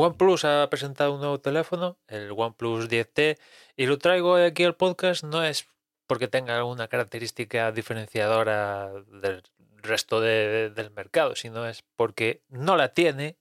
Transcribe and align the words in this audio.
OnePlus 0.00 0.44
ha 0.44 0.68
presentado 0.70 1.14
un 1.14 1.20
nuevo 1.20 1.40
teléfono, 1.40 1.98
el 2.08 2.32
OnePlus 2.32 2.88
10T, 2.88 3.38
y 3.76 3.86
lo 3.86 3.98
traigo 3.98 4.36
aquí 4.36 4.64
al 4.64 4.74
podcast 4.74 5.24
no 5.24 5.44
es 5.44 5.66
porque 6.06 6.26
tenga 6.26 6.56
alguna 6.56 6.88
característica 6.88 7.70
diferenciadora 7.70 8.90
del 9.12 9.42
resto 9.82 10.20
del 10.20 10.90
mercado, 10.90 11.36
sino 11.36 11.66
es 11.66 11.84
porque 11.96 12.42
no 12.48 12.76
la 12.76 12.94
tiene 12.94 13.36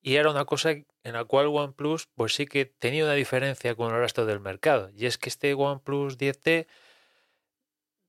y 0.00 0.16
era 0.16 0.30
una 0.30 0.46
cosa 0.46 0.70
en 0.72 1.12
la 1.12 1.24
cual 1.24 1.46
OnePlus 1.48 2.08
pues 2.14 2.34
sí 2.34 2.46
que 2.46 2.64
tenía 2.64 3.04
una 3.04 3.14
diferencia 3.14 3.74
con 3.74 3.94
el 3.94 4.00
resto 4.00 4.26
del 4.26 4.40
mercado. 4.40 4.90
Y 4.96 5.06
es 5.06 5.18
que 5.18 5.28
este 5.28 5.54
OnePlus 5.54 6.18
10T 6.18 6.66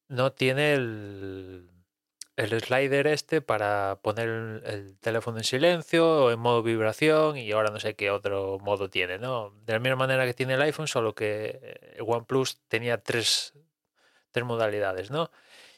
no 0.07 0.31
tiene 0.31 0.73
el, 0.73 1.69
el 2.35 2.59
slider 2.61 3.07
este 3.07 3.41
para 3.41 3.99
poner 4.01 4.61
el, 4.65 4.97
teléfono 4.99 5.37
en 5.37 5.43
silencio 5.43 6.25
o 6.25 6.31
en 6.31 6.39
modo 6.39 6.63
vibración 6.63 7.37
y 7.37 7.51
ahora 7.51 7.69
no 7.71 7.79
sé 7.79 7.95
qué 7.95 8.11
otro 8.11 8.59
modo 8.59 8.89
tiene, 8.89 9.19
¿no? 9.19 9.51
De 9.65 9.73
la 9.73 9.79
misma 9.79 9.97
manera 9.97 10.25
que 10.25 10.33
tiene 10.33 10.55
el 10.55 10.61
iPhone, 10.61 10.87
solo 10.87 11.13
que 11.15 11.93
el 11.95 12.03
OnePlus 12.07 12.61
tenía 12.67 12.97
tres, 13.03 13.53
tres 14.31 14.45
modalidades, 14.45 15.11
¿no? 15.11 15.31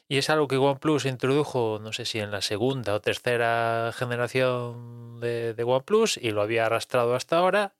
Y 0.08 0.18
es 0.18 0.30
algo 0.30 0.48
que 0.48 0.56
OnePlus 0.56 1.04
introdujo, 1.06 1.78
no 1.82 1.92
sé 1.92 2.04
si 2.04 2.20
en 2.20 2.30
la 2.30 2.40
segunda 2.40 2.94
o 2.94 3.00
tercera 3.00 3.92
generación 3.94 5.20
de, 5.20 5.54
de 5.54 5.64
OnePlus 5.64 6.16
y 6.18 6.30
lo 6.30 6.42
había 6.42 6.66
arrastrado 6.66 7.14
hasta 7.14 7.38
ahora, 7.38 7.74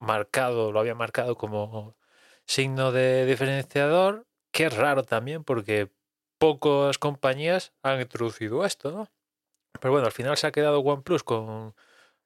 marcado, 0.00 0.72
lo 0.72 0.80
había 0.80 0.94
marcado 0.94 1.36
como 1.36 1.96
signo 2.46 2.92
de 2.92 3.26
diferenciador, 3.26 4.26
que 4.50 4.66
es 4.66 4.76
raro 4.76 5.04
también 5.04 5.44
porque 5.44 5.90
pocas 6.38 6.98
compañías 6.98 7.72
han 7.82 8.00
introducido 8.00 8.64
esto, 8.64 8.90
¿no? 8.90 9.08
Pero 9.80 9.92
bueno, 9.92 10.06
al 10.06 10.12
final 10.12 10.36
se 10.36 10.46
ha 10.46 10.52
quedado 10.52 10.80
OnePlus 10.80 11.22
con, 11.24 11.74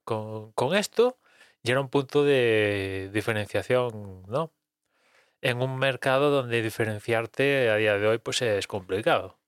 con, 0.04 0.76
esto 0.76 1.18
y 1.62 1.70
era 1.70 1.80
un 1.80 1.88
punto 1.88 2.24
de 2.24 3.10
diferenciación, 3.12 4.24
¿no? 4.28 4.52
En 5.42 5.60
un 5.62 5.78
mercado 5.78 6.30
donde 6.30 6.62
diferenciarte 6.62 7.70
a 7.70 7.76
día 7.76 7.98
de 7.98 8.06
hoy 8.06 8.18
pues 8.18 8.42
es 8.42 8.66
complicado. 8.66 9.38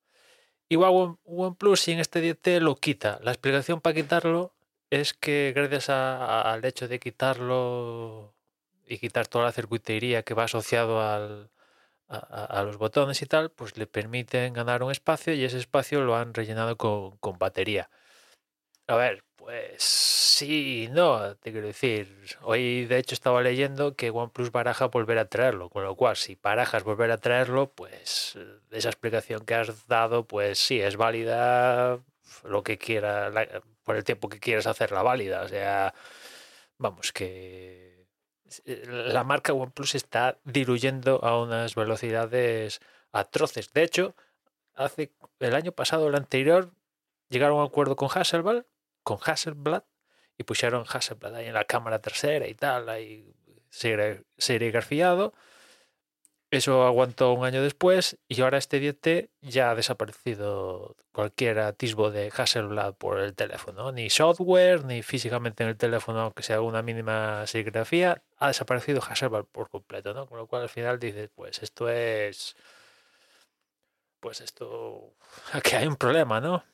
Igual 0.68 1.18
OnePlus 1.24 1.80
sin 1.80 2.00
este 2.00 2.20
10T 2.22 2.60
lo 2.60 2.76
quita. 2.76 3.20
La 3.22 3.32
explicación 3.32 3.80
para 3.80 3.94
quitarlo 3.94 4.54
es 4.90 5.14
que 5.14 5.52
gracias 5.54 5.90
al 5.90 6.64
hecho 6.64 6.88
de 6.88 6.98
quitarlo 7.00 8.34
y 8.86 8.98
quitar 8.98 9.26
toda 9.28 9.46
la 9.46 9.52
circuitería 9.52 10.22
que 10.22 10.34
va 10.34 10.44
asociado 10.44 11.00
al, 11.00 11.50
a, 12.08 12.62
los 12.64 12.76
botones 12.76 13.22
y 13.22 13.26
tal, 13.26 13.50
pues 13.50 13.76
le 13.76 13.86
permiten 13.86 14.52
ganar 14.52 14.82
un 14.82 14.92
espacio 14.92 15.34
y 15.34 15.44
ese 15.44 15.58
espacio 15.58 16.02
lo 16.02 16.16
han 16.16 16.34
rellenado 16.34 16.76
con, 16.76 17.16
con 17.18 17.38
batería. 17.38 17.90
A 18.86 18.96
ver, 18.96 19.24
pues 19.36 19.82
sí, 19.82 20.88
no, 20.90 21.36
te 21.36 21.52
quiero 21.52 21.66
decir, 21.66 22.36
hoy 22.42 22.84
de 22.86 22.98
hecho 22.98 23.14
estaba 23.14 23.42
leyendo 23.42 23.94
que 23.96 24.10
OnePlus 24.10 24.50
baraja 24.52 24.86
volver 24.88 25.18
a 25.18 25.28
traerlo, 25.28 25.70
con 25.70 25.84
lo 25.84 25.96
cual 25.96 26.16
si 26.16 26.36
barajas 26.42 26.82
volver 26.84 27.10
a 27.10 27.18
traerlo, 27.18 27.72
pues 27.72 28.36
esa 28.70 28.88
explicación 28.88 29.44
que 29.44 29.54
has 29.54 29.86
dado, 29.86 30.26
pues 30.26 30.58
sí, 30.58 30.80
es 30.80 30.96
válida 30.96 32.00
lo 32.44 32.62
que 32.62 32.78
quiera, 32.78 33.30
por 33.84 33.96
el 33.96 34.04
tiempo 34.04 34.28
que 34.28 34.40
quieras 34.40 34.66
hacerla 34.66 35.02
válida, 35.02 35.42
o 35.42 35.48
sea, 35.48 35.94
vamos, 36.78 37.12
que 37.12 37.83
eh, 37.83 37.83
la 38.86 39.24
marca 39.24 39.52
OnePlus 39.52 39.94
está 39.94 40.38
diluyendo 40.44 41.24
a 41.24 41.40
unas 41.40 41.74
velocidades 41.74 42.80
atroces. 43.12 43.72
De 43.72 43.82
hecho, 43.82 44.14
hace 44.74 45.12
el 45.40 45.54
año 45.54 45.72
pasado, 45.72 46.08
el 46.08 46.14
anterior, 46.14 46.72
llegaron 47.28 47.58
a 47.58 47.62
un 47.62 47.68
acuerdo 47.68 47.96
con 47.96 48.08
Hasselblad, 48.12 48.64
con 49.02 49.18
Hasselblad 49.24 49.84
y 50.36 50.44
pusieron 50.44 50.84
Hasselblad 50.88 51.34
ahí 51.34 51.46
en 51.46 51.54
la 51.54 51.64
cámara 51.64 52.00
tercera 52.00 52.46
y 52.46 52.54
tal, 52.54 52.88
ahí 52.88 53.34
serigrafiado. 53.70 55.34
Eso 56.50 56.84
aguantó 56.84 57.32
un 57.32 57.44
año 57.44 57.62
después 57.62 58.16
y 58.28 58.40
ahora 58.40 58.58
este 58.58 58.80
10T 58.80 59.30
ya 59.40 59.70
ha 59.70 59.74
desaparecido 59.74 60.94
cualquier 61.10 61.58
atisbo 61.58 62.12
de 62.12 62.32
Hasselblad 62.34 62.94
por 62.94 63.18
el 63.18 63.34
teléfono. 63.34 63.90
Ni 63.90 64.08
software, 64.08 64.84
ni 64.84 65.02
físicamente 65.02 65.64
en 65.64 65.70
el 65.70 65.76
teléfono, 65.76 66.20
aunque 66.20 66.44
sea 66.44 66.60
una 66.60 66.82
mínima 66.82 67.44
serigrafía, 67.48 68.22
ha 68.44 68.48
desaparecido 68.48 69.02
Hasselblad 69.02 69.44
por 69.46 69.70
completo, 69.70 70.14
¿no? 70.14 70.26
Con 70.26 70.38
lo 70.38 70.46
cual 70.46 70.62
al 70.62 70.68
final 70.68 70.98
dices, 70.98 71.30
pues 71.34 71.62
esto 71.62 71.88
es... 71.88 72.56
Pues 74.20 74.40
esto... 74.40 75.14
Aquí 75.52 75.74
hay 75.76 75.86
un 75.86 75.96
problema, 75.96 76.40
¿no? 76.40 76.64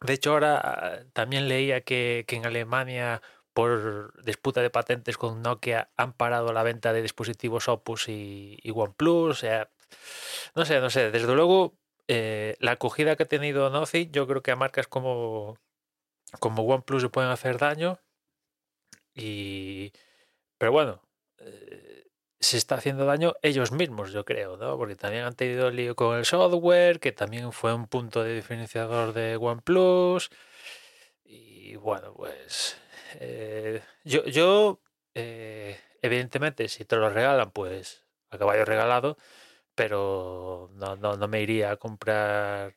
De 0.00 0.12
hecho 0.14 0.32
ahora 0.32 1.04
también 1.12 1.48
leía 1.48 1.82
que, 1.82 2.24
en 2.28 2.46
Alemania 2.46 3.20
por 3.52 4.22
disputa 4.22 4.62
de 4.62 4.70
patentes 4.70 5.16
con 5.16 5.42
Nokia 5.42 5.90
han 5.96 6.12
parado 6.12 6.52
la 6.52 6.62
venta 6.62 6.92
de 6.92 7.02
dispositivos 7.02 7.68
Opus 7.68 8.08
y, 8.08 8.60
OnePlus. 8.72 9.30
O 9.30 9.34
sea, 9.34 9.70
no 10.54 10.64
sé, 10.64 10.80
no 10.80 10.90
sé. 10.90 11.10
Desde 11.10 11.34
luego, 11.34 11.76
eh, 12.06 12.56
la 12.60 12.72
acogida 12.72 13.16
que 13.16 13.24
ha 13.24 13.28
tenido 13.28 13.68
Nothing, 13.70 14.12
yo 14.12 14.28
creo 14.28 14.42
que 14.42 14.52
a 14.52 14.56
marcas 14.56 14.86
como, 14.86 15.58
como 16.38 16.62
OnePlus 16.62 17.02
se 17.02 17.08
pueden 17.08 17.30
hacer 17.30 17.58
daño. 17.58 17.98
Y, 19.14 19.92
pero 20.58 20.72
bueno, 20.72 21.02
eh, 21.38 22.06
se 22.40 22.56
está 22.56 22.76
haciendo 22.76 23.04
daño 23.06 23.34
ellos 23.42 23.72
mismos, 23.72 24.12
yo 24.12 24.24
creo, 24.24 24.56
¿no? 24.56 24.76
Porque 24.78 24.96
también 24.96 25.24
han 25.24 25.34
tenido 25.34 25.70
lío 25.70 25.96
con 25.96 26.16
el 26.18 26.24
software, 26.24 27.00
que 27.00 27.12
también 27.12 27.52
fue 27.52 27.74
un 27.74 27.86
punto 27.88 28.22
de 28.22 28.34
diferenciador 28.34 29.12
de 29.12 29.36
OnePlus. 29.36 30.30
Y 31.24 31.76
bueno, 31.76 32.14
pues 32.14 32.76
eh, 33.20 33.82
yo, 34.04 34.24
yo 34.26 34.80
eh, 35.14 35.78
evidentemente, 36.02 36.68
si 36.68 36.84
te 36.84 36.96
lo 36.96 37.10
regalan, 37.10 37.50
pues 37.50 38.04
a 38.30 38.38
caballo 38.38 38.64
regalado, 38.64 39.16
pero 39.74 40.70
no, 40.74 40.96
no, 40.96 41.16
no, 41.16 41.28
me 41.28 41.42
iría 41.42 41.72
a 41.72 41.76
comprar 41.76 42.76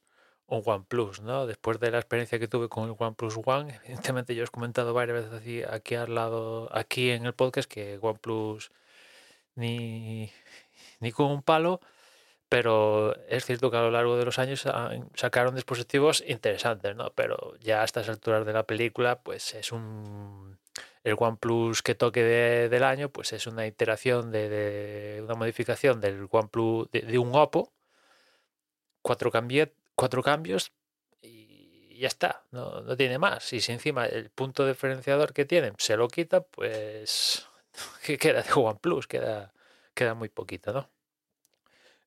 un 0.51 0.63
OnePlus, 0.65 1.21
¿no? 1.21 1.47
Después 1.47 1.79
de 1.79 1.91
la 1.91 1.99
experiencia 1.99 2.39
que 2.39 2.47
tuve 2.47 2.69
con 2.69 2.89
el 2.89 2.95
OnePlus 2.97 3.39
One, 3.45 3.79
evidentemente 3.85 4.35
yo 4.35 4.43
os 4.43 4.49
he 4.49 4.51
comentado 4.51 4.93
varias 4.93 5.31
veces 5.31 5.65
aquí 5.69 5.95
al 5.95 6.13
lado, 6.13 6.69
aquí 6.73 7.11
en 7.11 7.25
el 7.25 7.33
podcast, 7.33 7.71
que 7.71 7.97
OnePlus 8.01 8.71
ni, 9.55 10.31
ni 10.99 11.11
con 11.11 11.27
un 11.31 11.43
palo, 11.43 11.81
pero 12.49 13.15
es 13.29 13.45
cierto 13.45 13.71
que 13.71 13.77
a 13.77 13.81
lo 13.81 13.91
largo 13.91 14.17
de 14.17 14.25
los 14.25 14.37
años 14.39 14.67
sacaron 15.15 15.55
dispositivos 15.55 16.23
interesantes, 16.27 16.95
¿no? 16.97 17.11
Pero 17.15 17.55
ya 17.59 17.81
a 17.81 17.85
estas 17.85 18.09
alturas 18.09 18.45
de 18.45 18.53
la 18.53 18.63
película, 18.63 19.21
pues 19.21 19.53
es 19.53 19.71
un... 19.71 20.59
El 21.03 21.15
OnePlus 21.17 21.81
que 21.81 21.95
toque 21.95 22.23
del 22.23 22.83
año, 22.83 23.09
pues 23.09 23.33
es 23.33 23.47
una 23.47 23.65
iteración 23.65 24.31
de, 24.31 25.21
una 25.23 25.35
modificación 25.35 26.01
del 26.01 26.27
OnePlus 26.29 26.91
de, 26.91 27.17
un 27.17 27.33
Oppo, 27.35 27.71
cuatro, 29.01 29.31
cuatro 29.95 30.23
cambios 30.23 30.71
y 31.21 31.97
ya 31.99 32.07
está, 32.07 32.43
no, 32.51 32.81
no 32.81 32.97
tiene 32.97 33.17
más. 33.17 33.51
Y 33.53 33.61
si 33.61 33.71
encima 33.71 34.05
el 34.05 34.29
punto 34.29 34.67
diferenciador 34.67 35.33
que 35.33 35.45
tienen 35.45 35.73
se 35.77 35.97
lo 35.97 36.07
quita, 36.07 36.41
pues 36.41 37.47
¿qué 38.05 38.17
queda 38.17 38.41
de 38.41 38.53
OnePlus? 38.53 39.07
Queda, 39.07 39.53
queda 39.93 40.13
muy 40.13 40.29
poquito, 40.29 40.73
¿no? 40.73 40.89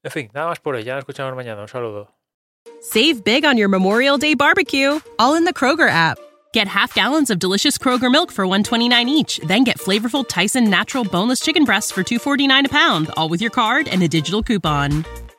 En 0.03 0.11
fin, 0.11 0.31
nada 0.35 0.49
más 0.49 0.61
por 0.61 0.75
hoy. 0.75 0.85
Ya 0.85 0.95
nos 0.95 1.03
escuchamos 1.03 1.35
mañana. 1.35 1.63
Un 1.63 1.69
saludo. 1.69 2.13
Save 2.83 3.25
big 3.25 3.47
on 3.47 3.57
your 3.57 3.69
Memorial 3.69 4.19
Day 4.19 4.35
barbecue, 4.35 5.01
all 5.19 5.35
in 5.35 5.45
the 5.45 5.55
Kroger 5.55 5.89
app. 5.89 6.19
Get 6.53 6.69
half 6.69 6.95
gallons 6.95 7.31
of 7.31 7.39
delicious 7.39 7.79
Kroger 7.79 8.13
milk 8.13 8.31
for 8.31 8.47
129 8.47 9.09
each, 9.09 9.39
then 9.39 9.65
get 9.65 9.79
flavorful 9.79 10.29
Tyson 10.29 10.69
natural 10.69 11.03
boneless 11.03 11.41
chicken 11.41 11.65
breasts 11.65 11.91
for 11.91 12.03
249 12.03 12.67
a 12.67 12.69
pound, 12.69 13.11
all 13.17 13.29
with 13.31 13.41
your 13.41 13.51
card 13.51 13.89
and 13.89 14.03
a 14.03 14.09
digital 14.09 14.43
coupon. 14.43 15.05